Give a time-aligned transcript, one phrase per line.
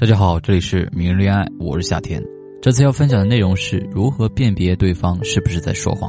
[0.00, 2.22] 大家好，这里是明日恋爱，我是夏天。
[2.62, 6.08] 这次要分享的内容是如何辨别对方是不是在说谎。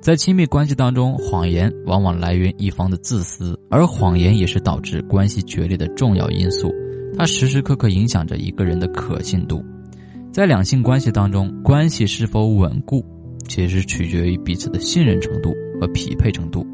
[0.00, 6.72] 在亲密关系当中，谎言往往来源一方的自私，而谎言也是导致关系决裂的重要因素。
[7.18, 9.60] 它时时刻刻影响着一个人的可信度。
[10.30, 13.04] 在两性关系当中，关系是否稳固，
[13.48, 16.64] 其实取决于彼此的信任程度和匹配程度。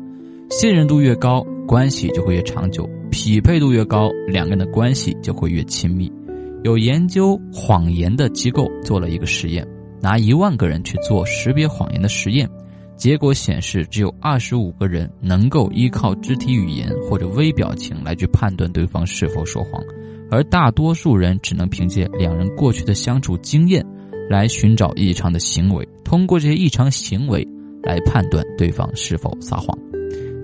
[0.50, 6.12] 信任度越高，关系就会越长久；匹配度越高，两个人的关系就会越亲密。
[6.65, 9.67] 有研究谎言的机构做了一个实验，
[10.00, 12.49] 拿一万个人去做识别谎言的实验，
[12.96, 19.83] 结果显示只有二十五个人能够依靠肢体语言或者微表情来去判断对方是否说谎，
[20.31, 23.85] 而大多数人只能凭借两人过去的相处经验
[24.31, 27.47] 来寻找异常的行为，通过这些异常行为
[27.83, 29.77] 来判断对方是否撒谎。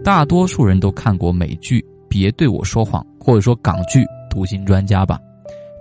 [0.02, 5.16] 大多数人都看过美剧《别对我说谎》，或者说港剧《读心专家》吧。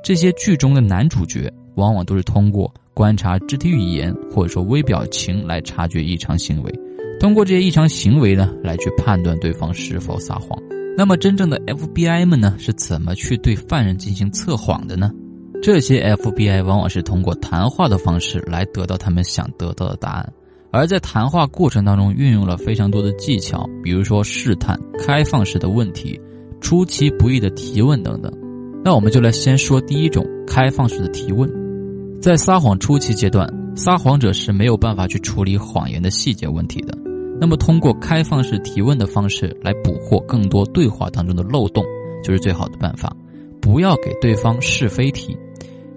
[0.07, 6.73] 这些剧中的男主角往往都是通过观察肢体语言或者说微表情来察觉异常行为，
[7.19, 10.57] 通过这些异常行为呢来去判断对方是否撒谎。
[10.95, 15.11] 那么真正的 FBI 们呢是怎么去对犯人进行测谎的呢？
[15.61, 20.33] 这些 FBI 往往是通过谈话的方式来得到他们想得到的答案，
[20.71, 26.17] 而在谈话过程当中运用了非常多的技巧，比如说试探、开放式的问题、
[26.61, 28.31] 出其不意的提问等等。
[28.87, 31.51] 那我们就来先说第一种开放式的提问，
[32.21, 36.97] 在撒谎初期阶段，撒谎者是没有办法去处理谎言的细节问题的。
[37.37, 41.83] 那么，通过开放式提问的方式来捕获更多对话当中的漏洞，
[42.23, 43.13] 就是最好的办法。
[43.59, 45.37] 不要给对方是非题，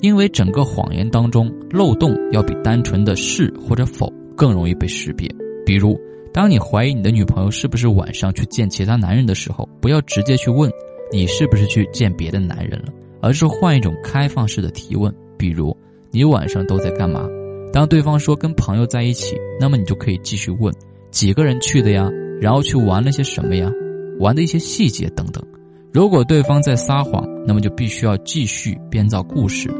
[0.00, 5.32] 因为整个谎言当中漏洞要比单纯的是或者否更容易被识别。
[5.64, 5.97] 比如，
[6.34, 10.69] 当你怀疑你的女朋友是不是晚上去见其他男人的时候，不要直接去问。
[11.12, 12.92] 你是不是去见别的男人了？
[13.20, 15.77] 而是换一种开放式的提问，比如
[16.11, 17.28] 你晚上都在干嘛？
[17.72, 20.72] 当对方说跟朋友在一起，那么你就可以继续问
[21.10, 22.09] 几个人去的呀？
[22.41, 23.71] 然后去玩了些什么呀？
[24.19, 25.44] 玩的一些细节等等。
[25.93, 29.71] 如果对方在撒谎，那么就必须要继续编造故事，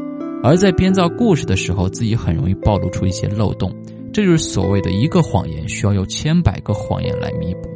[0.43, 3.73] 而在编造故事的时候，自己很容易暴露出一些漏洞。
[4.13, 7.69] 这就是所谓的一个谎言需要用千百个谎言来弥补。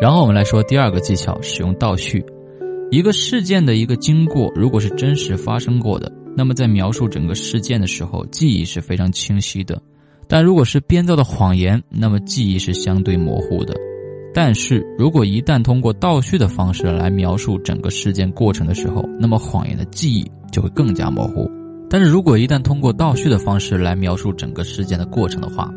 [0.00, 2.24] 然后我们来说第二个技巧，使用倒叙。
[2.90, 9.76] 一个事件的一个经过，如果是真实发生过的，那么在描述整个事件的时候，记忆是非常清晰的；
[10.28, 13.74] 但如果是编造的谎言，那么记忆是相对模糊的。
[14.32, 21.50] 但是如果一旦通过倒叙的方式来描述整个事件过程的时候，那么谎言的记忆就会更加模糊。
[21.88, 25.72] 但是如果一旦通过倒叙的方式来描述整个事件的过程的话，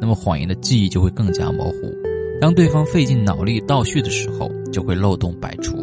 [0.00, 1.94] 那么谎言的记忆就会更加模糊。
[2.40, 5.79] 当对方费尽脑力倒叙的时候，就会漏洞百出。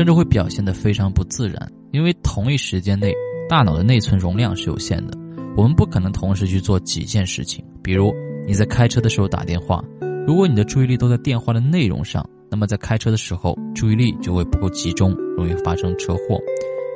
[0.00, 3.12] 甚至会表现得非常不自然，因为同一时间内，
[3.50, 5.12] 大脑的内存容量是有限的，
[5.54, 7.62] 我们不可能同时去做几件事情。
[7.82, 8.10] 比如
[8.46, 9.84] 你在开车的时候打电话，
[10.26, 16.40] 如果你的注意力都在电话的内容上，那么在开车的时候注意力就会不够集中，容易发生车祸。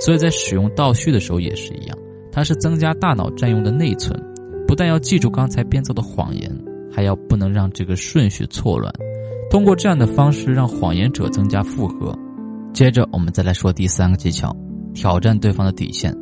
[0.01, 1.99] 所以在使用倒叙的时候也是一样，
[2.33, 4.19] 它是增加大脑占用的内存，
[4.67, 6.51] 不但要记住刚才编造的谎言，
[6.91, 8.91] 还要不能让这个顺序错乱。
[9.51, 12.19] 通过这样的方式让谎言者增加负荷。
[12.75, 14.55] 接着，我们再来说第三个技巧：
[14.95, 16.13] 挑战对方的底线。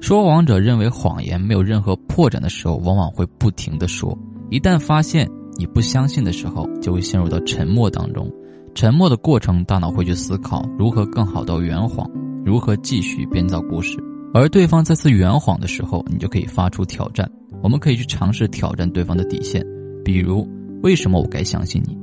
[0.00, 4.18] 说谎者认为谎言没有任何破绽的时候，往往会不停的说。
[4.48, 8.32] 一旦发现你不相信的时候，就会陷入到沉默当中。
[8.74, 12.10] 沉默的过程，大脑会去思考如何更好的圆谎，
[12.42, 13.98] 如何继续编造故事。
[14.32, 17.30] 而对方再次圆谎的时候，你就可以发出挑战。
[17.62, 19.62] 我们可以去尝试挑战对方的底线，
[20.02, 20.48] 比如：
[20.82, 21.94] 为什么我该相信你？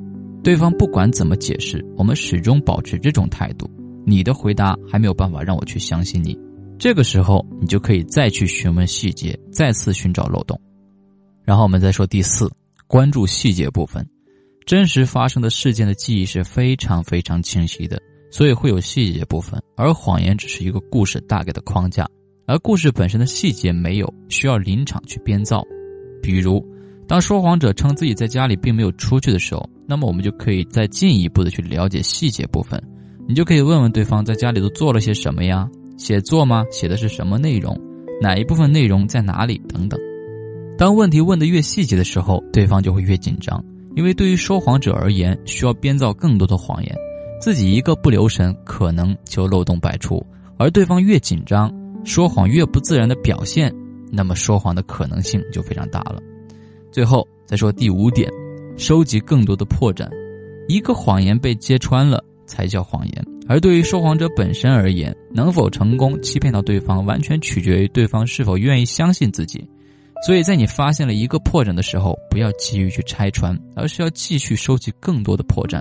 [0.44, 3.68] 对方不管怎么解释，我们始终保持这种态度。
[4.06, 6.38] 你的回答还没有办法让我去相信你，
[6.78, 10.60] 这个时候你就可以再去询问细节，再次寻找漏洞。
[11.44, 12.50] 然后我们再说第四，
[12.88, 14.08] 关注细节部分。
[14.66, 18.02] 真实发生的事件的记忆是非常非常清晰的，
[18.32, 19.62] 所以会有细节部分。
[19.76, 22.08] 而谎言只是一个故事大概的框架，
[22.48, 25.64] 而故事本身的细节没有，需要临场去编造。
[26.22, 26.64] 比如，
[27.08, 32.82] 当说谎者称自己在家里并没有出去的时候，那么我们就可以再进一步的去了解细节部分。
[33.28, 35.68] 你就可以问问对方在家里都做了些什么呀？
[35.98, 36.64] 写作吗？
[36.70, 37.76] 写的是什么内容？
[38.22, 39.58] 哪一部分内容在哪里？
[39.68, 40.00] 等等。
[40.78, 43.64] 当问题问得越细节的时候，对方就会越紧张，
[43.96, 46.96] 因为对于说谎者而言，需要编造更多的谎言，
[47.42, 50.24] 自己一个不留神，可能就漏洞百出。
[50.58, 51.74] 而对方越紧张，
[52.04, 53.74] 说谎越不自然的表现，
[54.12, 56.22] 那么说谎的可能性就非常大了。
[56.92, 58.30] 最后再说第五点，
[58.78, 60.08] 收集更多的破绽。
[60.68, 62.24] 一个谎言被揭穿了。
[62.46, 69.68] 才叫谎言，而对于说谎者本身而言，能否成功欺骗到对方，完全取决于对方是否愿意相信自己。
[70.26, 75.80] 所以在你发现了一个破绽的时候，不要急于去拆穿，而是要继续收集更多的破绽。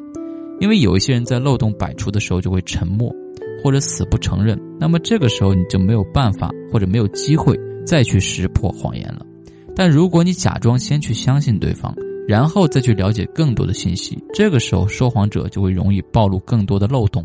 [0.60, 3.14] 因为有一些人在漏洞百出的时候就会沉默，
[3.62, 9.24] 或者死不承认，那么这个时候你就没有办法，或者没有机会再去识破谎言了。
[9.74, 11.94] 但如果你假装先去相信对方，
[12.26, 17.24] 然后再去了解更多的信息，这个时候说谎者就会容易暴露更多的漏洞。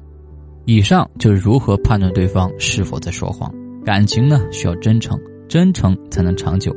[0.66, 3.51] 以上就是如何判断对方是否在说谎。
[3.86, 6.75] 感情呢，需要真诚，真诚才能长久。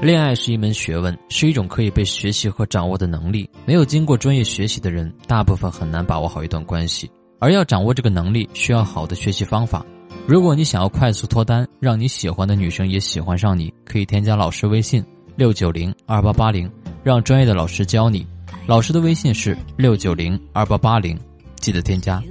[0.00, 3.48] 恋爱是一门学问，是一种可以被学习和掌握的能力。
[3.66, 7.10] 没有经过专业学习的人，大部分很难把握好一段关系。
[7.38, 9.84] 而要掌握这个能力，需要好的学习方法。
[10.26, 15.04] 如果你想要快速脱单，让你喜欢的女生也喜欢上你，可以添加老师微信
[15.36, 16.70] 六九零二八八零，
[17.02, 18.26] 让专业的老师教你。
[18.66, 21.18] 老师的微信是六九零二八八零，
[21.56, 22.22] 记得添加。